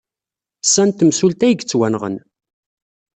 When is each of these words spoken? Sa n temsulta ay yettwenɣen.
Sa 0.69 0.83
n 0.87 0.89
temsulta 0.91 1.43
ay 1.45 1.53
yettwenɣen. 1.59 2.15